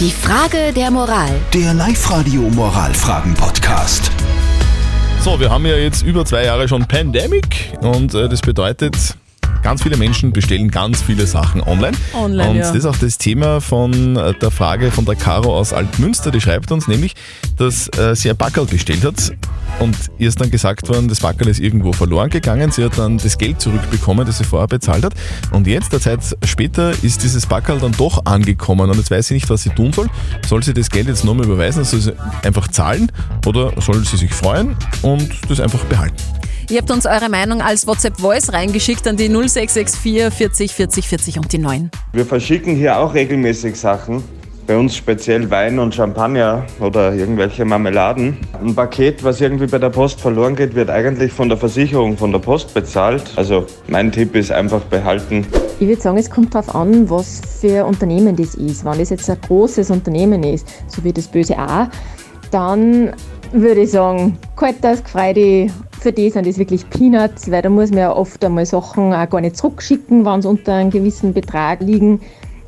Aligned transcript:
Die 0.00 0.10
Frage 0.10 0.72
der 0.74 0.90
Moral. 0.90 1.30
Der 1.52 1.72
Live-Radio 1.72 2.42
Moralfragen-Podcast. 2.42 4.10
So, 5.20 5.38
wir 5.38 5.50
haben 5.50 5.64
ja 5.66 5.76
jetzt 5.76 6.02
über 6.02 6.24
zwei 6.24 6.44
Jahre 6.44 6.66
schon 6.66 6.84
Pandemic 6.84 7.72
und 7.80 8.12
äh, 8.12 8.28
das 8.28 8.40
bedeutet, 8.40 8.96
ganz 9.64 9.82
viele 9.82 9.96
Menschen 9.96 10.30
bestellen 10.30 10.70
ganz 10.70 11.00
viele 11.00 11.26
Sachen 11.26 11.62
online. 11.62 11.96
Online, 12.12 12.50
und 12.50 12.56
ja. 12.56 12.62
das 12.62 12.76
ist 12.76 12.84
auch 12.84 12.96
das 12.96 13.16
Thema 13.16 13.62
von 13.62 14.14
äh, 14.14 14.34
der 14.34 14.50
Frage 14.50 14.90
von 14.90 15.06
der 15.06 15.16
Caro 15.16 15.58
aus 15.58 15.72
Altmünster. 15.72 16.30
Die 16.30 16.40
schreibt 16.40 16.70
uns 16.70 16.86
nämlich, 16.86 17.14
dass 17.56 17.88
äh, 17.98 18.14
sie 18.14 18.28
ein 18.28 18.36
Backerl 18.36 18.66
bestellt 18.66 19.04
hat 19.04 19.32
und 19.80 19.96
ihr 20.18 20.28
ist 20.28 20.38
dann 20.38 20.50
gesagt 20.50 20.88
worden, 20.88 21.08
das 21.08 21.20
Backerl 21.20 21.48
ist 21.48 21.60
irgendwo 21.60 21.92
verloren 21.92 22.28
gegangen. 22.28 22.70
Sie 22.70 22.84
hat 22.84 22.98
dann 22.98 23.16
das 23.16 23.38
Geld 23.38 23.60
zurückbekommen, 23.60 24.26
das 24.26 24.38
sie 24.38 24.44
vorher 24.44 24.68
bezahlt 24.68 25.02
hat. 25.02 25.14
Und 25.50 25.66
jetzt, 25.66 25.92
der 25.92 26.00
Zeit 26.00 26.20
später, 26.44 26.92
ist 27.02 27.22
dieses 27.22 27.46
Backerl 27.46 27.80
dann 27.80 27.92
doch 27.92 28.26
angekommen 28.26 28.90
und 28.90 28.98
jetzt 28.98 29.10
weiß 29.10 29.28
sie 29.28 29.34
nicht, 29.34 29.48
was 29.48 29.62
sie 29.62 29.70
tun 29.70 29.94
soll. 29.94 30.08
Soll 30.46 30.62
sie 30.62 30.74
das 30.74 30.90
Geld 30.90 31.08
jetzt 31.08 31.24
nochmal 31.24 31.46
überweisen, 31.46 31.84
soll 31.84 32.00
sie 32.00 32.12
einfach 32.42 32.68
zahlen 32.68 33.10
oder 33.46 33.72
soll 33.80 34.04
sie 34.04 34.18
sich 34.18 34.32
freuen 34.32 34.76
und 35.00 35.30
das 35.48 35.58
einfach 35.58 35.82
behalten? 35.84 36.22
Ihr 36.70 36.78
habt 36.80 36.90
uns 36.90 37.04
eure 37.04 37.28
Meinung 37.28 37.60
als 37.60 37.86
WhatsApp-Voice 37.86 38.54
reingeschickt 38.54 39.06
an 39.06 39.18
die 39.18 39.28
0664 39.28 40.32
40 40.34 40.72
40 40.72 41.08
40 41.08 41.36
und 41.38 41.52
die 41.52 41.58
9. 41.58 41.90
Wir 42.12 42.24
verschicken 42.24 42.74
hier 42.74 42.98
auch 42.98 43.12
regelmäßig 43.12 43.76
Sachen. 43.76 44.24
Bei 44.66 44.78
uns 44.78 44.96
speziell 44.96 45.50
Wein 45.50 45.78
und 45.78 45.94
Champagner 45.94 46.64
oder 46.80 47.12
irgendwelche 47.12 47.66
Marmeladen. 47.66 48.38
Ein 48.62 48.74
Paket, 48.74 49.22
was 49.22 49.42
irgendwie 49.42 49.66
bei 49.66 49.76
der 49.76 49.90
Post 49.90 50.22
verloren 50.22 50.56
geht, 50.56 50.74
wird 50.74 50.88
eigentlich 50.88 51.32
von 51.32 51.50
der 51.50 51.58
Versicherung 51.58 52.16
von 52.16 52.32
der 52.32 52.38
Post 52.38 52.72
bezahlt. 52.72 53.24
Also 53.36 53.66
mein 53.88 54.10
Tipp 54.10 54.34
ist 54.34 54.50
einfach 54.50 54.80
behalten. 54.84 55.46
Ich 55.80 55.86
würde 55.86 56.00
sagen, 56.00 56.16
es 56.16 56.30
kommt 56.30 56.54
darauf 56.54 56.74
an, 56.74 57.10
was 57.10 57.42
für 57.60 57.80
ein 57.80 57.84
Unternehmen 57.84 58.36
das 58.36 58.54
ist. 58.54 58.86
Wenn 58.86 58.98
das 58.98 59.10
jetzt 59.10 59.28
ein 59.28 59.38
großes 59.46 59.90
Unternehmen 59.90 60.42
ist, 60.42 60.66
so 60.86 61.04
wie 61.04 61.12
das 61.12 61.28
Böse 61.28 61.58
A, 61.58 61.90
dann 62.50 63.12
würde 63.52 63.82
ich 63.82 63.90
sagen, 63.90 64.38
kalt 64.56 64.76
das, 64.80 65.00
Freude, 65.02 65.68
für 66.04 66.12
die 66.12 66.28
sind 66.28 66.46
das 66.46 66.58
wirklich 66.58 66.88
Peanuts, 66.90 67.50
weil 67.50 67.62
da 67.62 67.70
muss 67.70 67.88
man 67.88 68.00
ja 68.00 68.12
oft 68.14 68.44
einmal 68.44 68.66
Sachen 68.66 69.14
auch 69.14 69.30
gar 69.30 69.40
nicht 69.40 69.56
zurückschicken, 69.56 70.26
wenn 70.26 70.42
sie 70.42 70.48
unter 70.48 70.74
einem 70.74 70.90
gewissen 70.90 71.32
Betrag 71.32 71.80
liegen. 71.80 72.20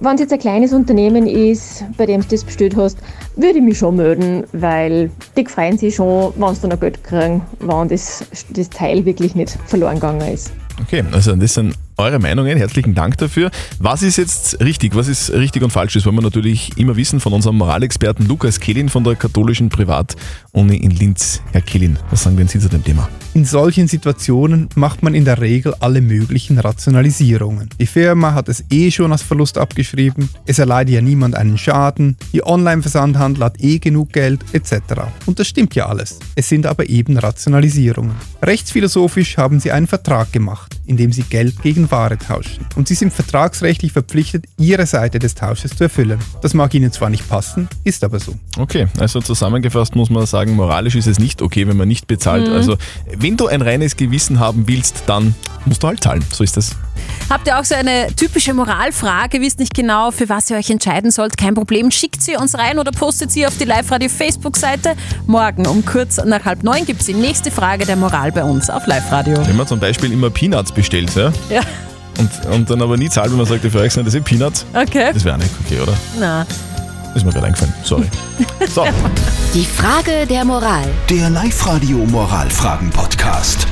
Wenn 0.00 0.16
es 0.16 0.20
jetzt 0.20 0.34
ein 0.34 0.38
kleines 0.38 0.74
Unternehmen 0.74 1.26
ist, 1.26 1.82
bei 1.96 2.04
dem 2.04 2.20
du 2.20 2.28
das 2.28 2.44
bestellt 2.44 2.76
hast, 2.76 2.98
würde 3.36 3.56
ich 3.56 3.64
mich 3.64 3.78
schon 3.78 3.96
melden, 3.96 4.44
weil 4.52 5.10
die 5.34 5.46
freuen 5.46 5.78
sich 5.78 5.94
schon, 5.94 6.34
wenn 6.36 6.54
sie 6.54 6.60
dann 6.60 6.70
noch 6.72 6.80
Geld 6.80 7.02
kriegen, 7.04 7.40
wenn 7.60 7.88
das, 7.88 8.22
das 8.50 8.68
Teil 8.68 9.02
wirklich 9.06 9.34
nicht 9.34 9.56
verloren 9.64 9.94
gegangen 9.94 10.30
ist. 10.30 10.52
Okay, 10.82 11.02
also 11.10 11.34
das 11.34 11.54
sind 11.54 11.74
eure 11.96 12.18
Meinungen. 12.18 12.58
Herzlichen 12.58 12.94
Dank 12.94 13.16
dafür. 13.16 13.50
Was 13.78 14.02
ist 14.02 14.18
jetzt 14.18 14.60
richtig? 14.60 14.94
Was 14.94 15.08
ist 15.08 15.32
richtig 15.32 15.62
und 15.62 15.70
falsch? 15.70 15.94
Das 15.94 16.04
wollen 16.04 16.16
wir 16.16 16.22
natürlich 16.22 16.76
immer 16.76 16.96
wissen 16.96 17.18
von 17.18 17.32
unserem 17.32 17.56
Moralexperten 17.56 18.26
Lukas 18.26 18.60
Kehlin 18.60 18.90
von 18.90 19.04
der 19.04 19.14
katholischen 19.14 19.70
Privatuni 19.70 20.76
in 20.76 20.90
Linz. 20.90 21.40
Herr 21.52 21.62
Kehlin, 21.62 21.98
was 22.10 22.24
sagen 22.24 22.36
denn 22.36 22.48
Sie 22.48 22.58
zu 22.58 22.68
dem 22.68 22.84
Thema? 22.84 23.08
In 23.34 23.46
solchen 23.46 23.88
Situationen 23.88 24.68
macht 24.74 25.02
man 25.02 25.14
in 25.14 25.24
der 25.24 25.40
Regel 25.40 25.74
alle 25.80 26.02
möglichen 26.02 26.58
Rationalisierungen. 26.58 27.70
Die 27.80 27.86
Firma 27.86 28.34
hat 28.34 28.50
es 28.50 28.62
eh 28.68 28.90
schon 28.90 29.10
als 29.10 29.22
Verlust 29.22 29.56
abgeschrieben, 29.56 30.28
es 30.44 30.58
erleidet 30.58 30.94
ja 30.94 31.00
niemand 31.00 31.34
einen 31.34 31.56
Schaden, 31.56 32.18
die 32.34 32.44
Online-Versandhandel 32.44 33.44
hat 33.44 33.58
eh 33.62 33.78
genug 33.78 34.12
Geld 34.12 34.44
etc. 34.52 35.04
Und 35.24 35.38
das 35.38 35.48
stimmt 35.48 35.74
ja 35.74 35.86
alles. 35.86 36.18
Es 36.34 36.50
sind 36.50 36.66
aber 36.66 36.90
eben 36.90 37.16
Rationalisierungen. 37.16 38.14
Rechtsphilosophisch 38.42 39.38
haben 39.38 39.60
sie 39.60 39.72
einen 39.72 39.86
Vertrag 39.86 40.30
gemacht, 40.30 40.71
in 40.86 40.96
dem 40.96 41.12
sie 41.12 41.22
Geld 41.22 41.62
gegen 41.62 41.90
Ware 41.90 42.18
tauschen. 42.18 42.66
Und 42.76 42.88
sie 42.88 42.94
sind 42.94 43.12
vertragsrechtlich 43.12 43.92
verpflichtet, 43.92 44.46
ihre 44.58 44.86
Seite 44.86 45.18
des 45.18 45.34
Tausches 45.34 45.76
zu 45.76 45.84
erfüllen. 45.84 46.18
Das 46.40 46.54
mag 46.54 46.74
ihnen 46.74 46.92
zwar 46.92 47.10
nicht 47.10 47.28
passen, 47.28 47.68
ist 47.84 48.04
aber 48.04 48.18
so. 48.18 48.34
Okay, 48.58 48.86
also 48.98 49.20
zusammengefasst 49.20 49.94
muss 49.94 50.10
man 50.10 50.26
sagen, 50.26 50.54
moralisch 50.54 50.96
ist 50.96 51.06
es 51.06 51.18
nicht 51.18 51.42
okay, 51.42 51.66
wenn 51.68 51.76
man 51.76 51.88
nicht 51.88 52.06
bezahlt. 52.06 52.48
Also 52.48 52.76
wenn 53.16 53.36
du 53.36 53.46
ein 53.46 53.62
reines 53.62 53.96
Gewissen 53.96 54.40
haben 54.40 54.66
willst, 54.66 55.04
dann 55.06 55.34
musst 55.64 55.82
du 55.82 55.88
halt 55.88 56.02
zahlen. 56.02 56.24
So 56.30 56.44
ist 56.44 56.56
das. 56.56 56.76
Habt 57.30 57.46
ihr 57.46 57.58
auch 57.58 57.64
so 57.64 57.74
eine 57.74 58.08
typische 58.14 58.52
Moralfrage, 58.52 59.40
wisst 59.40 59.58
nicht 59.58 59.74
genau, 59.74 60.10
für 60.10 60.28
was 60.28 60.50
ihr 60.50 60.56
euch 60.56 60.68
entscheiden 60.70 61.10
sollt? 61.10 61.38
Kein 61.38 61.54
Problem, 61.54 61.90
schickt 61.90 62.22
sie 62.22 62.36
uns 62.36 62.56
rein 62.58 62.78
oder 62.78 62.90
postet 62.92 63.32
sie 63.32 63.46
auf 63.46 63.56
die 63.56 63.64
Live-Radio 63.64 64.08
Facebook-Seite. 64.08 64.94
Morgen 65.26 65.66
um 65.66 65.84
kurz 65.84 66.22
nach 66.24 66.44
halb 66.44 66.62
neun 66.62 66.84
gibt 66.84 67.00
es 67.00 67.06
die 67.06 67.14
nächste 67.14 67.50
Frage 67.50 67.86
der 67.86 67.96
Moral 67.96 68.32
bei 68.32 68.44
uns 68.44 68.68
auf 68.68 68.86
Live-Radio. 68.86 69.36
Wenn 69.46 69.56
man 69.56 69.66
zum 69.66 69.80
Beispiel 69.80 70.12
immer 70.12 70.28
Peanuts 70.30 70.72
bestellt, 70.72 71.14
ja, 71.14 71.32
Ja, 71.48 71.62
und, 72.18 72.30
und 72.52 72.70
dann 72.70 72.82
aber 72.82 72.96
nie 72.96 73.08
zahlt, 73.08 73.30
wenn 73.30 73.38
man 73.38 73.46
sagt, 73.46 73.62
für 73.62 73.78
euch 73.78 73.92
sind 73.92 74.06
das 74.06 74.14
eh 74.14 74.20
Peanuts, 74.20 74.66
okay. 74.74 75.10
das 75.14 75.24
wäre 75.24 75.38
nicht 75.38 75.50
okay, 75.64 75.80
oder? 75.80 75.94
Na. 76.18 76.46
Ist 77.14 77.24
mir 77.24 77.32
gerade 77.32 77.46
eingefallen. 77.46 77.74
Sorry. 77.84 78.06
So. 78.74 78.86
Die 79.54 79.64
Frage 79.64 80.26
der 80.26 80.44
Moral. 80.44 80.84
Der 81.10 81.28
Live-Radio 81.30 81.98
Moralfragen-Podcast. 82.06 83.66